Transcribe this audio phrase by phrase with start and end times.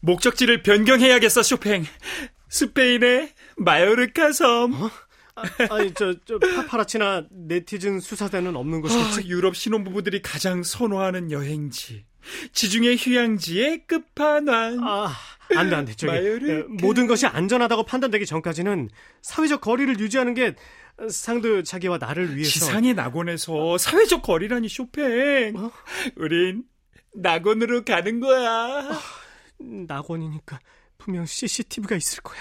[0.00, 1.84] 목적지를 변경해야겠어, 쇼팽.
[2.48, 4.72] 스페인의 마요르카 섬.
[4.74, 4.90] 어?
[5.70, 9.20] 아, 니 저, 저 파파라치나 네티즌 수사대는 없는 곳이겠지?
[9.20, 12.04] 어, 유럽 신혼부부들이 가장 선호하는 여행지.
[12.52, 14.80] 지중해 휴양지의 끝판왕.
[14.82, 15.14] 아,
[15.54, 15.94] 안 돼, 안 돼.
[15.94, 18.90] 저기, 에, 모든 것이 안전하다고 판단되기 전까지는
[19.22, 20.54] 사회적 거리를 유지하는 게
[21.08, 22.50] 상도 자기와 나를 위해서.
[22.50, 25.56] 지상의 낙원에서 사회적 거리라니 쇼팽.
[25.56, 25.70] 어?
[26.16, 26.64] 우린
[27.14, 28.50] 낙원으로 가는 거야.
[28.50, 29.00] 아,
[29.58, 30.58] 낙원이니까
[30.98, 32.40] 분명 CCTV가 있을 거야.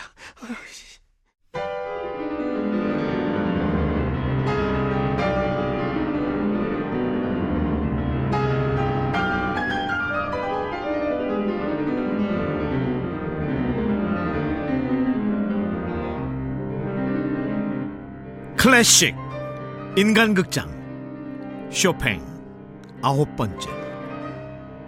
[18.58, 19.16] 클래식
[19.96, 22.22] 인간극장 쇼팽
[23.02, 23.70] 아홉 번째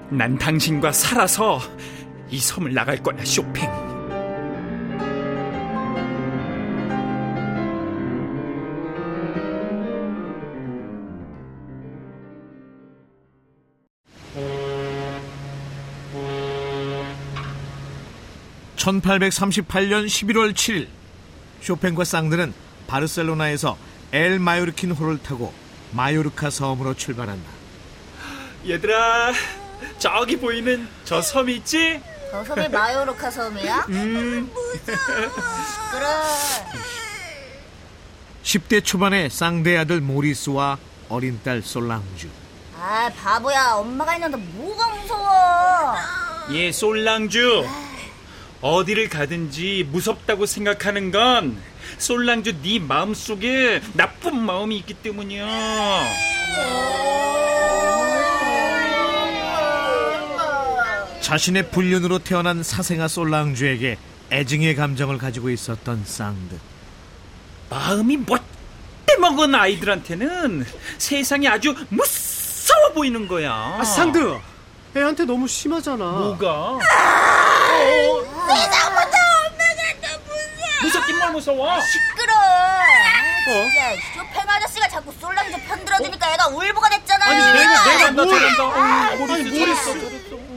[0.09, 1.59] 난 당신과 살아서
[2.32, 3.70] 이 섬을 나갈 거야 쇼팽
[18.77, 20.88] (1838년 11월 7일)
[21.62, 22.54] 쇼팽과 쌍드는
[22.88, 23.77] 바르셀로나에서
[24.12, 25.54] 엘 마요르킨 호를 타고
[25.91, 27.49] 마요르카 섬으로 출발한다.
[28.68, 29.34] 얘들아,
[29.99, 32.02] 저기 보이는 저 섬 있지?
[32.32, 33.85] 저 섬이 마요르카 섬이야?
[33.90, 34.52] 음.
[35.91, 36.05] 그래.
[38.44, 40.77] 10대 초반의 쌍대 아들 모리스와
[41.10, 42.27] 어린 딸 솔랑주.
[42.80, 43.74] 아, 바보야.
[43.74, 45.96] 엄마가 있는데 뭐가 무서워?
[46.52, 47.68] 예, 솔랑주.
[48.62, 51.58] 어디를 가든지 무섭다고 생각하는 건
[51.98, 55.46] 솔랑주 네 마음속에 나쁜 마음이 있기 때문이야.
[61.30, 63.99] 자신의 불륜으로 태어난 사생아 솔랑주에게
[64.31, 66.58] 애증의 감정을 가지고 있었던 쌍드.
[67.69, 70.66] 마음이 못돼먹은 아이들한테는
[70.98, 73.52] 세상이 아주 무서워 보이는 거야.
[73.52, 74.40] 아, 쌍드!
[74.98, 76.03] 애한테 너무 심하잖아.
[76.03, 76.50] 뭐가?
[76.50, 76.80] 아,
[77.78, 79.18] 어, 세상부터
[80.82, 81.80] 무섭긴 뭘 무서워?
[81.80, 82.34] 시끄러.
[82.34, 87.26] 아, 진짜 쇼팽 아저씨가 자꾸 솔랑조 편들어주니까 애가 울보가 됐잖아.
[87.28, 88.64] 아니 내가 내가 잘한다.
[88.64, 90.49] 아, 모르겠어 잘했어.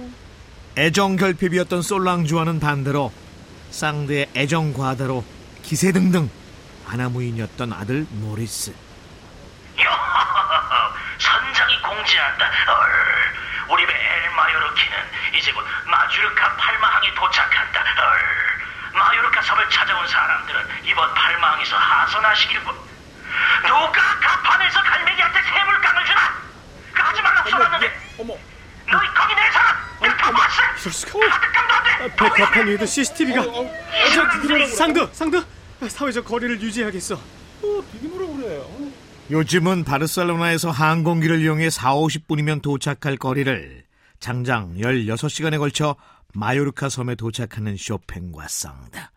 [0.76, 3.12] 애정 결핍이었던 솔랑주와는 반대로
[3.70, 5.24] 쌍드의 애정 과다로
[5.62, 6.30] 기세등등
[6.88, 8.74] 아나무인이었던 아들 모리스.
[11.18, 12.44] 선장이 공지한다.
[12.68, 14.96] 얼, 우리 배 엘마요르키는
[15.38, 17.80] 이제 곧 마주르카 팔마항에 도착한다.
[17.80, 18.98] 얼.
[18.98, 22.72] 마요르카 섬을 찾아온 사람들은 이번 팔망에서 하선하시길 부...
[23.66, 26.20] 누가 가판에서 갈매기한테 새물깡을 주나?
[26.92, 28.34] 그 하지 말라고 써놨는데 어머,
[28.90, 29.71] 너희 거기 내 사람 그?
[30.02, 31.18] 이럴 수가
[32.30, 33.42] 가판 위에도 CCTV가.
[33.42, 35.42] 어, 어, 어, 상드 상드
[35.88, 37.14] 사회적 거리를 유지해야겠어.
[37.14, 37.20] 어,
[37.62, 38.58] 그래.
[38.58, 38.92] 어.
[39.30, 43.84] 요즘은 바르셀로나에서 항공기를 이용해 4, 50분이면 도착할 거리를
[44.20, 45.96] 장장 16시간에 걸쳐
[46.34, 49.12] 마요르카 섬에 도착하는 쇼팽과 쌍다.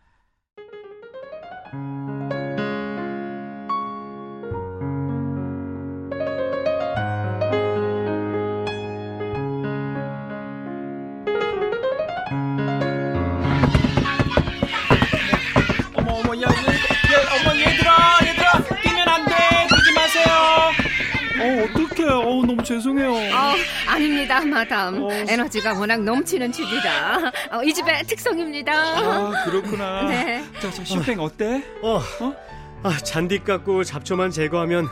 [22.76, 23.12] 죄송해요.
[23.12, 23.56] 어,
[23.88, 25.04] 아닙니다, 마담.
[25.04, 25.12] 어...
[25.12, 27.32] 에너지가 워낙 넘치는 집이라.
[27.52, 28.74] 어, 이 집의 특성입니다.
[28.74, 30.04] 아, 그렇구나.
[30.10, 30.44] 네.
[30.60, 31.64] 자, 자, 쇼팽 어때?
[31.82, 32.36] 어, 어?
[32.84, 34.88] 아, 잔디 깎고 잡초만 제거하면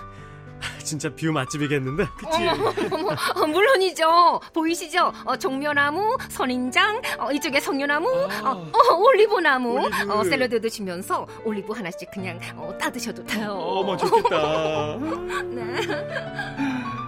[0.80, 2.48] 진짜 view 맛집이겠는데, 그치?
[2.48, 4.40] 어머, 어머, 어, 물론이죠.
[4.54, 5.12] 보이시죠?
[5.26, 8.10] 어, 종려나무, 선인장, 어, 이쪽에 석류나무,
[8.44, 8.52] 아.
[8.52, 10.14] 어, 어, 올리브나무, 올리브.
[10.14, 13.52] 어, 샐러드 드시면서 올리브 하나씩 그냥 어, 따드셔도 돼요.
[13.52, 14.98] 어머, 좋겠다.
[15.52, 16.94] 네.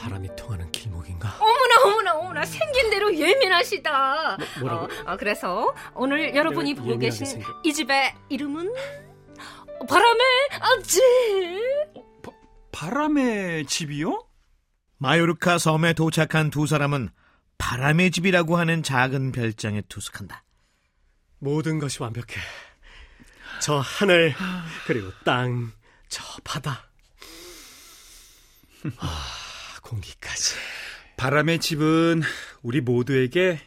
[0.00, 1.36] 바람이 통하는 길목인가?
[1.38, 4.38] 어머나, 어머나, 어머나, 생긴 대로 예민하시다.
[4.60, 7.46] 뭐, 라고 어, 그래서 오늘 여러분이 보고 계신 생겨.
[7.62, 8.72] 이 집의 이름은
[9.86, 10.24] 바람의
[10.84, 11.02] 집.
[11.94, 12.30] 어, 바,
[12.72, 14.26] 바람의 집이요?
[14.96, 17.10] 마요르카 섬에 도착한 두 사람은
[17.58, 20.44] 바람의 집이라고 하는 작은 별장에 투숙한다.
[21.40, 22.40] 모든 것이 완벽해.
[23.60, 24.34] 저 하늘,
[24.86, 25.72] 그리고 땅,
[26.08, 26.88] 저 바다.
[29.90, 30.54] 아, 공기까지.
[31.16, 32.22] 바람의 집은
[32.62, 33.58] 우리 모두에게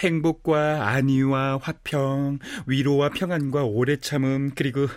[0.00, 4.88] 행복과 안위와 화평, 위로와 평안과 오래 참음, 그리고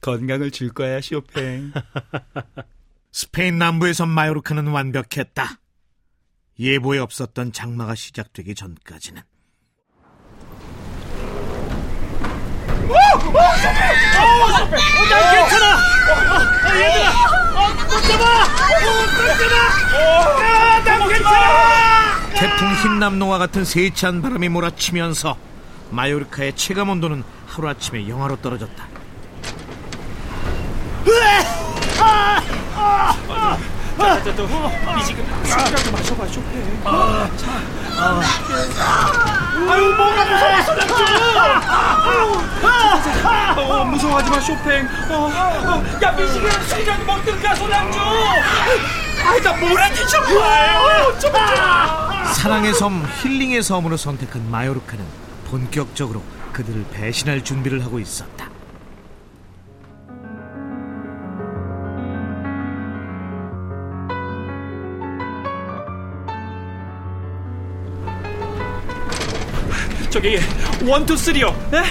[0.00, 1.72] 건강을 줄 거야, 쇼팽.
[3.12, 5.60] 스페인 남부에서 마요르카는 완벽했다.
[6.58, 9.22] 예보에 없었던 장마가 시작되기 전까지는
[15.10, 15.66] 난 괜찮아!
[16.64, 17.10] 아, 얘들아!
[17.54, 18.24] 어, 못 잡아!
[18.24, 19.54] 어, 못 잡아!
[19.96, 21.44] 아, 난 괜찮아!
[22.34, 25.36] 태풍 흰남노와 같은 세찬 바람이 몰아치면서
[25.90, 28.84] 마요르카의 체감 온도는 하루아침에 영하로 떨어졌다.
[34.98, 37.28] 이 지금 술이라도 마셔봐 쇼팽 아
[39.54, 41.04] 유 뭐가 무서워 소량주
[43.56, 44.86] 어, 무서워하지 마 쇼팽.
[45.10, 47.98] 어, 어, 야 미식이랑 술이라도 먹든가 소량주
[49.26, 51.32] 아이 나 모래기 좋아해요 좀
[52.34, 55.04] 사랑의 섬 힐링의 섬으로 선택한 마요르카는
[55.48, 56.22] 본격적으로
[56.52, 58.43] 그들을 배신할 준비를 하고 있었다.
[70.14, 70.38] 저기
[70.86, 71.82] one two three요 네?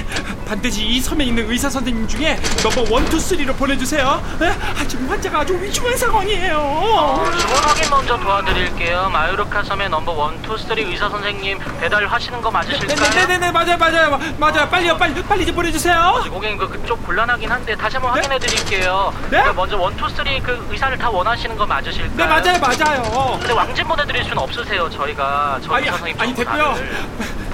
[0.53, 4.49] 반드시 이 섬에 있는 의사 선생님 중에 number one two three로 보내주세요 네?
[4.49, 9.09] 아, 지금 환자가 아주 위중한 상황이에요 주문 확인 먼저 도와드릴게요.
[9.11, 13.09] 마요르카 섬의 number one, two, three 의사 선생님 배달하시는 거 맞으실까요?
[13.27, 17.97] 네네네 맞아요 맞아요 맞아요 빨리요 빨리 빨리 좀 보내주세요 고객님 그 그쪽 곤란하긴 한데 다시
[17.97, 19.11] 한번 확인해 드릴게요.
[19.31, 19.43] 네?
[19.43, 22.15] 그 먼저 one, two, three 그 의사를 다 원하시는 거 맞으실까요?
[22.15, 24.87] 네 맞아요 맞아요 근데 왕진 보내드릴 수는 없으세요.
[24.91, 26.75] 저희가 저 아니 아니 됐고요.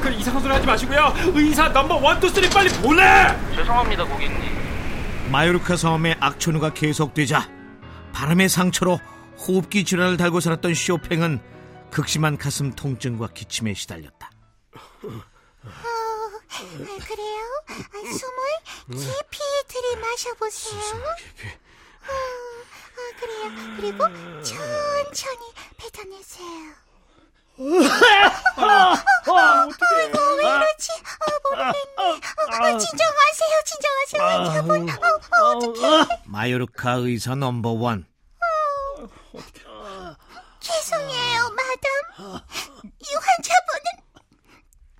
[0.01, 5.31] 그 이상한 소리 하지 마시고요 의사 number one two three 빨리 보내 죄송합니다 고객님.
[5.31, 7.49] 마요르카 섬의 악천후가 계속되자
[8.13, 8.99] 바람의 상처로
[9.37, 11.39] 호흡기 질환을 달고 살았던 쇼팽은
[11.91, 14.29] 극심한 가슴 통증과 기침에 시달렸다.
[15.01, 15.23] 그래요?
[17.67, 20.81] 아, 숨을 깊이 들이마셔보세요.
[22.01, 23.51] 아, 아, 그래요.
[23.77, 24.03] 그리고
[24.43, 26.73] 천천히 뱉어내세요.
[27.59, 28.95] 어,
[29.31, 30.91] 아이고, 왜 이러지?
[31.19, 31.77] 아, 모르겠네.
[31.97, 32.03] 어,
[32.73, 34.89] 어, 진정하세요, 진정하세요, 환자분.
[34.89, 34.93] 어,
[35.43, 36.21] 어, 어떡해.
[36.25, 38.05] 마요르카 의사 넘버 원.
[40.61, 42.41] 죄송해요, 마담.
[42.99, 43.87] 이 환자분은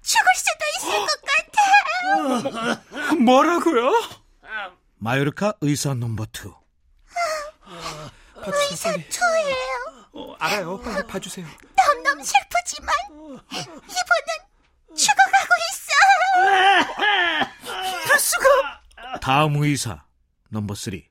[0.01, 1.09] 죽을 수도 있을 것
[2.51, 3.15] 같아요.
[3.23, 3.91] 뭐라고요?
[4.97, 6.53] 마요르카 의사 number two.
[8.43, 9.55] 봐주세요 빨리 저예요.
[10.13, 11.45] 어, 알아요 빨리 봐주세요
[12.19, 12.89] 너무너무 슬프지만
[13.83, 14.29] 이분은
[14.95, 16.01] 죽어가고 있어요.
[18.05, 18.45] 이럴 수가
[19.21, 20.03] 다음 의사
[20.49, 21.07] number three.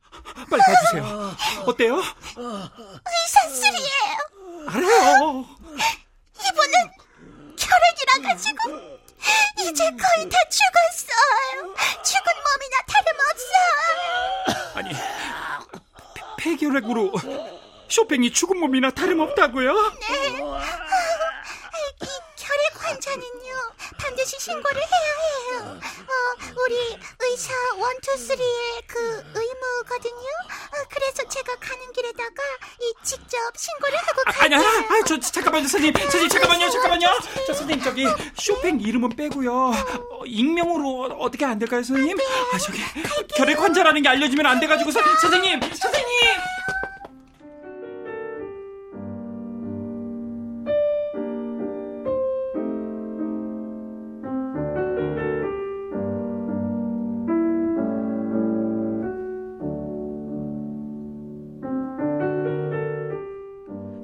[0.51, 1.97] 빨리 봐주세요 어때요?
[1.97, 4.19] 의사 three예요.
[4.69, 5.47] 알아요
[6.41, 6.75] 이분은
[7.59, 8.61] 혈액이라 가지고
[9.61, 11.75] 이제 거의 다 죽었어요.
[12.03, 13.69] 죽은 몸이나 다름없어요.
[14.75, 14.89] 아니
[16.15, 17.13] 폐- 폐결핵으로
[17.89, 19.73] 쇼팽이 죽은 몸이나 다름없다고요?
[20.09, 20.29] 네.
[22.01, 22.07] 이
[22.37, 23.55] 혈액 환자는요
[23.99, 25.81] 반드시 신고를 해야 해요.
[25.81, 26.77] 어, 우리
[27.21, 28.99] 의사 원투쓰리의 그
[29.35, 30.15] 의무거든요.
[30.15, 32.43] 어, 그래서 제가 가는 길에다가
[32.81, 34.89] 이 직접 신고를 하고 아, 아니야, 갈게요.
[34.91, 37.09] 아, 저 잠깐만요, 선생님, 선생님 잠깐만요, 잠깐만요.
[37.47, 38.07] 저 선생님 저기
[38.39, 39.53] 쇼팽 이름은 빼고요.
[39.53, 42.17] 어, 익명으로 어떻게 안 될까요, 선생님?
[42.53, 42.81] 아 저기
[43.37, 46.41] 결핵 환자라는 게 알려지면 안 돼가지고 선, 선생님, 선생님.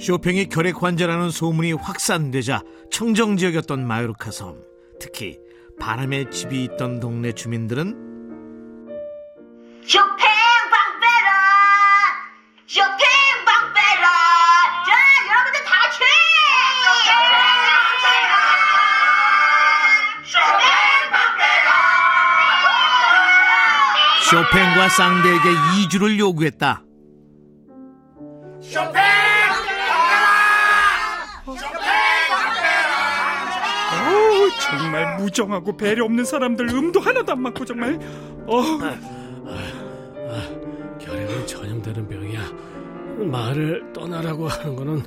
[0.04, 4.60] 쇼팽이 결핵 환자라는 소문이 확산되자 청정 지역이었던 마요르카 섬,
[5.00, 5.38] 특히
[5.80, 7.86] 바람의 집이 있던 동네 주민들은
[9.86, 10.28] 쇼팽
[10.70, 11.30] 방빼라!
[12.66, 12.98] 쇼팽
[13.46, 14.08] 방빼라!
[14.84, 14.92] 자,
[15.26, 16.04] 여러분들 다 같이!
[24.30, 26.82] 쇼팽과 쌍대에게 이주를 요구했다.
[28.18, 29.23] 어우,
[34.60, 37.98] 정말 무정하고 배려 없는 사람들 음도 하나도 안 맞고 정말.
[38.46, 38.62] 어,
[40.98, 42.40] 결핵은 전염되는 병이야.
[43.30, 45.02] 말을 떠나라고 하는 거는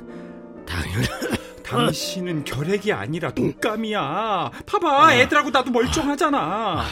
[0.66, 1.06] 당연히
[1.64, 4.50] 당신은 결핵이 아니라 독감이야.
[4.66, 6.82] 봐봐, 애들하고 나도 멀쩡하잖아.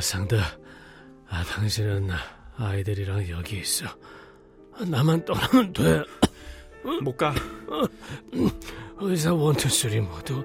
[0.00, 0.38] 상드.
[1.30, 2.10] 아, 당신은
[2.58, 3.86] 아이들이랑 여기 있어.
[4.86, 6.02] 나만 떠나면 돼.
[7.02, 7.32] 못 가.
[8.98, 10.44] 의사 one two three 모두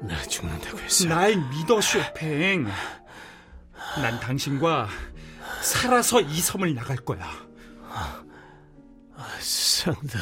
[0.00, 1.06] 나 죽는다고 했어.
[1.08, 2.66] 날 믿어, 쇼팽.
[4.00, 4.88] 난 당신과
[5.62, 7.28] 살아서 이 섬을 나갈 거야.
[9.40, 10.18] 상드.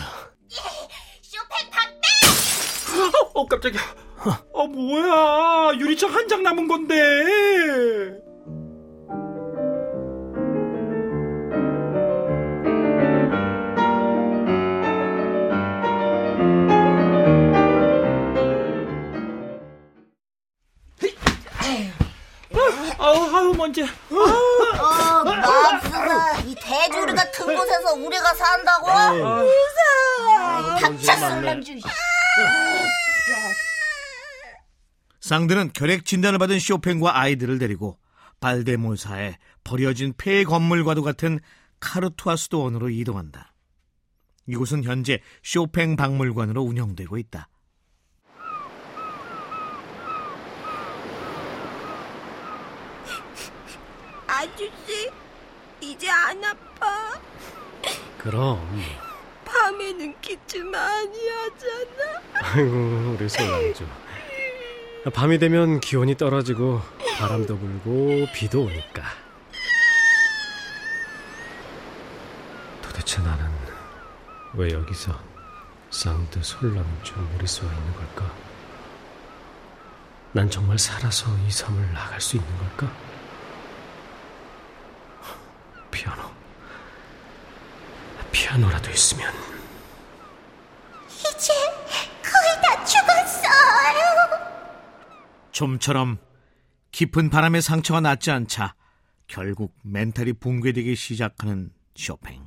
[1.23, 3.12] 쇼팽 방빼라!
[3.35, 3.80] 어, 깜짝이야.
[4.52, 5.78] 어, 뭐야.
[5.78, 6.95] 유리창 한 장 남은 건데.
[23.66, 23.82] 먼지.
[23.82, 26.40] 어, 맙소사.
[26.42, 28.87] 이 대주리 같은 곳에서 우리가 산다고?
[29.12, 30.78] 무서워.
[30.80, 31.73] 닥쳐, 설랑주.
[35.20, 37.99] 쌍들은 결핵 진단을 받은 쇼팽과 아이들을 데리고
[38.38, 41.40] 발데모사에 버려진 폐 건물과도 같은
[41.80, 43.52] 카르투아 수도원으로 이동한다.
[44.46, 47.49] 이곳은 현재 쇼팽 박물관으로 운영되고 있다.
[54.37, 55.11] 아저씨,
[55.81, 57.19] 이제 안 아파.
[58.19, 58.61] 그럼.
[59.47, 62.21] 밤에는 기침 많이 하잖아.
[62.35, 63.87] 아이고, 우리 솔랑주.
[65.14, 66.83] 밤이 되면 기온이 떨어지고
[67.19, 69.05] 바람도 불고 비도 오니까.
[72.83, 73.47] 도대체 나는
[74.55, 75.19] 왜 여기서
[75.90, 78.35] 쌍드 솔랑주 머릿속에 있는 걸까?
[80.33, 82.93] 난 정말 살아서 이 섬을 나갈 수 있는 걸까?
[86.06, 86.30] 피아노.
[88.30, 89.32] 피아노라도 있으면.
[91.08, 91.52] 이제
[92.22, 94.46] 거의 다 죽었어요.
[95.50, 96.18] 좀처럼
[96.92, 98.75] 깊은 바람의 상처가 낫지 않자
[99.26, 102.46] 결국 멘탈이 붕괴되기 시작하는 쇼팽.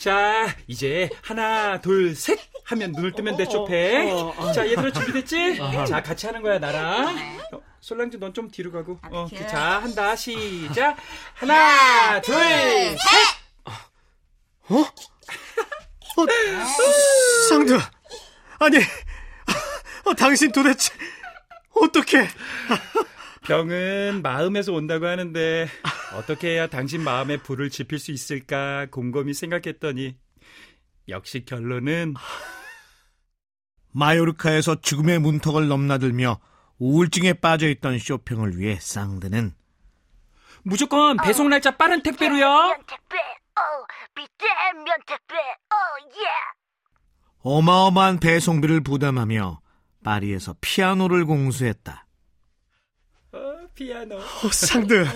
[0.00, 4.08] 자, 이제 하나, 둘, 셋 하면 눈을 뜨면 돼, 쇼팽.
[4.54, 5.58] 자, 얘들아 준비됐지?
[5.86, 7.18] 자, 같이 하는 거야, 나랑.
[7.52, 8.98] 어, 솔랑주 넌좀 뒤로 가고.
[9.10, 10.16] 어, 그, 자, 한다.
[10.16, 10.96] 시작.
[11.34, 12.96] 하나, 둘, 셋.
[14.70, 14.78] 어?
[14.80, 16.26] 어,
[17.50, 17.78] 쌍드.
[18.58, 18.78] 아니,
[20.06, 20.94] 어, 당신 도대체
[21.74, 22.26] 어떻게?
[23.42, 25.68] 병은 마음에서 온다고 하는데
[26.14, 30.16] 어떻게 해야 당신 마음에 불을 지필 수 있을까 곰곰이 생각했더니
[31.08, 32.14] 역시 결론은
[33.92, 36.40] 마요르카에서 죽음의 문턱을 넘나들며
[36.78, 39.54] 우울증에 빠져있던 쇼팽을 위해 쌍드는
[40.62, 42.46] 무조건 배송 날짜 빠른 택배로요.
[42.46, 42.70] 어,
[45.70, 45.76] 어,
[46.10, 46.26] 예.
[47.42, 49.60] 어마어마한 배송비를 부담하며
[50.04, 52.06] 파리에서 피아노를 공수했다.
[53.32, 53.38] 어,
[53.74, 54.16] 피아노.
[54.16, 55.06] 어, 쌍드.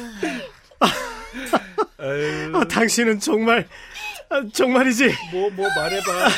[0.80, 3.66] 아, 당신은 정말
[4.28, 6.28] 아, 정말이지 뭐, 뭐 말해봐.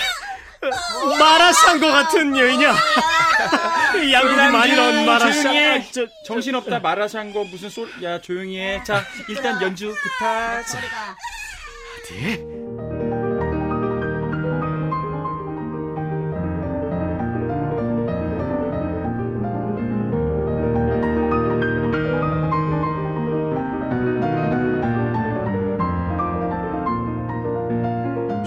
[1.18, 2.74] 마라샹 거 같은 여인이야.
[4.12, 5.42] 양고기 많이 넣은 마라샹.
[5.42, 5.78] 조용히 해.
[5.78, 7.88] 아, 저, 정신없다 마라샹궈 무슨 솔?
[8.02, 8.82] 야 조용히 해.
[8.84, 10.64] 자 일단 연주 부탁.
[12.02, 12.65] 어디?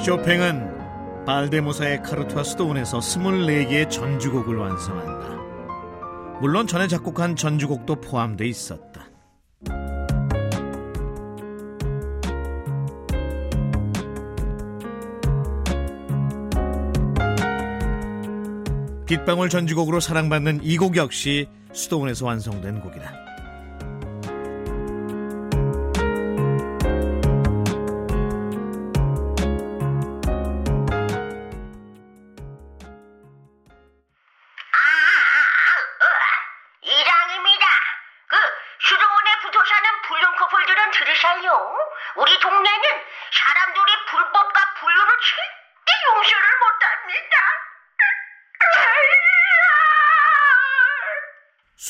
[0.10, 6.40] 쇼팽은 발데모사의 카르투아 수도원에서 24개의 전주곡을 완성한다.
[6.42, 9.08] 물론 전에 작곡한 전주곡도 포함돼 있었다.
[19.06, 23.29] 빗방울 전주곡으로 사랑받는 이 곡 역시 수도원에서 완성된 곡이다.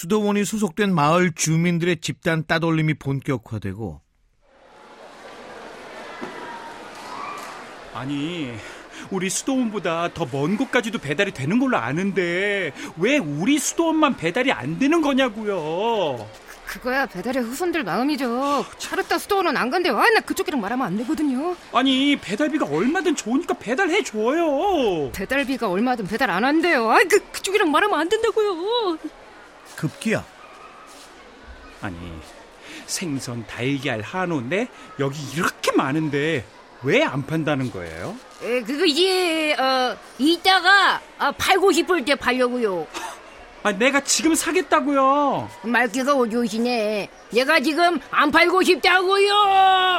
[0.09, 4.01] 수도원이 소속된 마을 주민들의 집단 따돌림이 본격화되고
[7.93, 8.51] 아니
[9.11, 14.99] 우리 수도원보다 더 먼 곳까지도 배달이 되는 걸로 아는데 왜 우리 수도원만 배달이 안 되는
[15.01, 16.27] 거냐고요.
[16.65, 18.65] 그 거야 배달의 후손들 마음이죠.
[18.79, 19.95] 차르타 수도원은 안 간대요.
[19.97, 21.55] 아, 나 그쪽이랑 말하면 안 되거든요.
[21.71, 25.11] 아니 배달비가 얼마든 좋으니까 배달해 줘요.
[25.13, 26.89] 배달비가 얼마든 배달 안 한대요.
[26.89, 28.97] 아, 그 그쪽이랑 말하면 안 된다고요.
[29.79, 30.25] 급기야
[31.81, 31.95] 아니
[32.85, 34.67] 생선, 달걀, 한우인데
[34.99, 36.43] 여기 이렇게 많은데
[36.83, 38.15] 왜 안 판다는 거예요?
[38.41, 42.87] 에, 그거 이제 어 이따가 아, 팔고 싶을 때 팔려고요.
[43.63, 45.49] 아 내가 지금 사겠다고요.
[45.63, 47.09] 말귀가 오조시네.
[47.33, 49.33] 얘가 지금 안 팔고 싶다고요.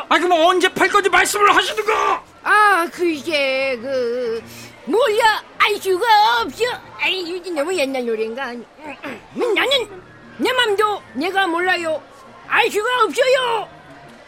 [0.09, 2.25] 아 그럼 언제 팔 건지 말씀을 하시든가.
[2.43, 4.43] 아, 그게 그
[4.87, 6.07] 몰라 알 수가
[6.43, 6.65] 없어.
[7.01, 8.53] 아이, 이게 너무 옛날 노래인가?
[8.53, 10.01] 음, 나는
[10.39, 12.03] 내 맘도 내가 몰라요.
[12.49, 13.69] 알 수가 없어요.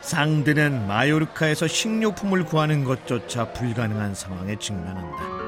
[0.03, 5.43] 상드는 마요르카에서 식료품을 구하는 것조차 불가능한 상황에 직면한다.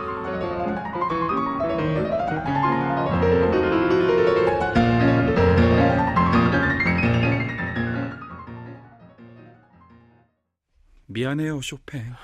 [11.06, 12.14] 미안해요, 쇼팽.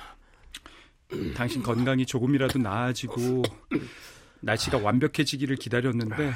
[1.34, 3.42] 당신 건강이 조금이라도 나아지고
[4.40, 6.32] 날씨가 완벽해지기를 기다렸는데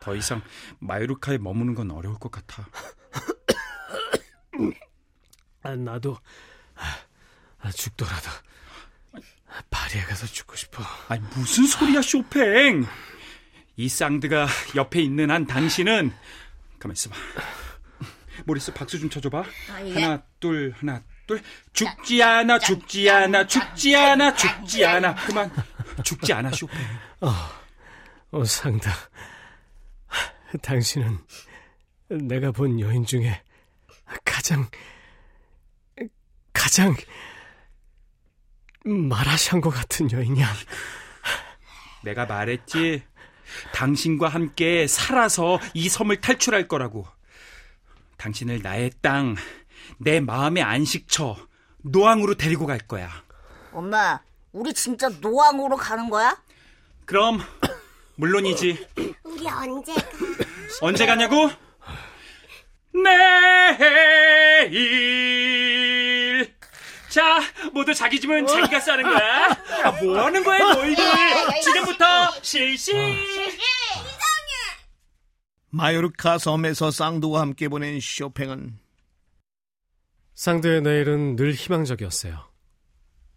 [0.00, 0.42] 더 이상
[0.80, 2.68] 마요르카에 머무는 건 어려울 것 같아.
[5.62, 6.18] 아, 나도
[7.60, 8.30] 아, 죽더라도
[9.70, 10.82] 파리에 가서 죽고 싶어.
[11.08, 12.84] 아니 무슨 소리야, 쇼팽?
[13.76, 14.46] 이 쌍드가
[14.76, 16.12] 옆에 있는 한 당신은
[16.78, 17.16] 가만 있어봐.
[18.44, 19.44] 모리스 박수 좀 쳐줘봐.
[19.94, 25.50] 하나 둘 하나 둘 죽지 않아 죽지 않아 죽지 않아 죽지 않아 그만
[26.02, 26.78] 죽지 않아 쇼팽.
[27.20, 27.32] 어,
[28.32, 28.90] 어 상다.
[30.62, 31.18] 당신은
[32.08, 33.42] 내가 본 여인 중에
[34.24, 34.68] 가장
[36.52, 36.94] 가장
[38.84, 40.46] 마라샹궈 같은 여인이야.
[42.02, 43.02] 내가 말했지.
[43.72, 47.06] 당신과 함께 살아서 이 섬을 탈출할 거라고.
[48.16, 49.36] 당신을 나의 땅,
[49.98, 51.36] 내 마음의 안식처,
[51.82, 53.10] 노항으로 데리고 갈 거야.
[53.72, 54.20] 엄마,
[54.52, 56.36] 우리 진짜 노항으로 가는 거야?
[57.04, 57.40] 그럼
[58.16, 58.86] 물론이지.
[59.24, 60.00] 우리 언제 가?
[60.80, 61.50] 언제 가냐고?
[64.64, 66.54] 내일.
[67.08, 67.40] 자,
[67.72, 69.48] 모두 자기 집은 자기가 싸는 거야.
[69.84, 71.04] 아, 뭐 하는 거야, 너희들?
[71.62, 72.04] 지금부터
[72.42, 72.92] 실시.
[75.70, 78.78] 마요르카 섬에서 쌍두와 함께 보낸 쇼팽은
[80.34, 82.48] 쌍두의 내일은 늘 희망적이었어요.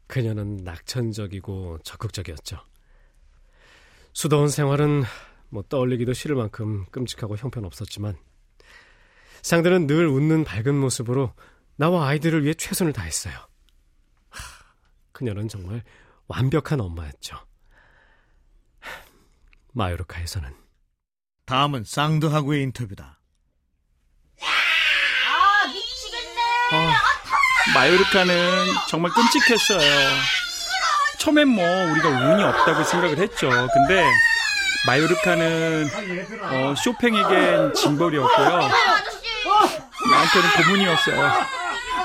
[0.08, 2.60] 그녀는 낙천적이고 적극적이었죠.
[4.13, 5.04] 수더운 생활은
[5.50, 8.18] 뭐 떠올리기도 싫을 만큼 끔찍하고 형편없었지만
[9.44, 11.33] 쌍두는 늘 웃는 밝은 모습으로
[11.75, 13.36] 나와 아이들을 위해 최선을 다했어요.
[14.29, 14.42] 하,
[15.12, 15.83] 그녀는 정말
[16.27, 17.38] 완벽한 엄마였죠.
[18.79, 18.92] 하,
[19.74, 20.55] 마요르카에서는
[21.46, 23.22] 다음은 쌍두하고의 인터뷰다.
[24.42, 24.48] 아,
[26.72, 26.94] 미치겠네.
[27.74, 29.80] 마요르카는 정말 끔찍했어요.
[31.18, 33.50] 처음엔 뭐 우리가 운이 없다고 생각을 했죠.
[33.74, 34.03] 근데
[34.86, 35.88] 마요르카는
[36.44, 38.70] 어, 쇼팽에겐 징벌이었고요.
[40.10, 41.32] 나한테는 고문이었어요.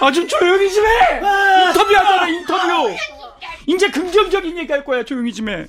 [0.00, 0.90] 아 좀 조용히 좀 해.
[1.68, 2.96] 인터뷰하잖아 인터뷰.
[3.66, 5.66] 이제 긍정적인 얘기 할 거야 조용히 좀 해.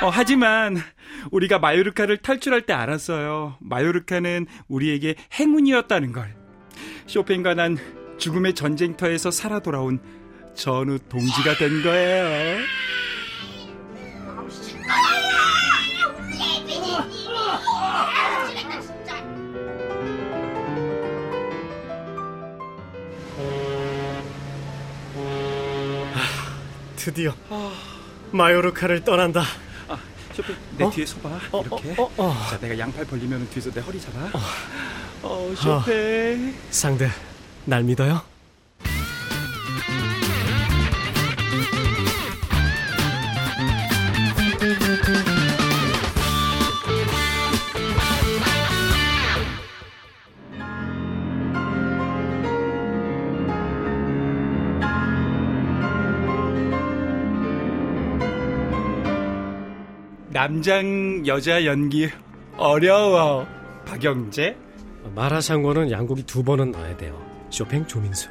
[0.00, 0.82] 어, 하지만
[1.30, 3.56] 우리가 마요르카를 탈출할 때 알았어요.
[3.60, 6.34] 마요르카는 우리에게 행운이었다는 걸.
[7.06, 7.76] 쇼팽과 난
[8.18, 10.00] 죽음의 전쟁터에서 살아 돌아온
[10.54, 12.58] 전우 동지가 된 거예요.
[26.96, 27.32] 드디어
[28.32, 29.42] 마요르카를 떠난다.
[29.86, 29.96] 아,
[30.32, 30.90] 쇼팽 내 어?
[30.90, 31.28] 뒤에 서봐.
[31.52, 31.94] 어, 이렇게.
[31.96, 32.36] 어, 어, 어.
[32.50, 34.28] 자, 내가 양팔 벌리면 뒤에서 내 허리 잡아.
[35.28, 36.54] 어, 쇼팽.
[36.70, 37.08] 상대
[37.64, 38.20] 날 믿어요?
[60.30, 62.10] 남장 여자 연기
[62.58, 63.46] 어려워.
[63.86, 64.65] 박영재.
[65.14, 67.20] 마라샹궈는 양고기 두 번은 넣어야 돼요.
[67.50, 68.28] 쇼팽 조민수.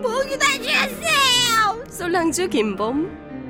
[0.00, 1.84] 목이 다 쥐었어요.
[1.88, 3.43] 솔랑주 김범.